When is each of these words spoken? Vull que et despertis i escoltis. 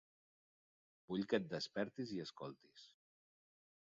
Vull 1.11 1.25
que 1.33 1.39
et 1.41 1.45
despertis 1.51 2.15
i 2.17 2.19
escoltis. 2.25 2.87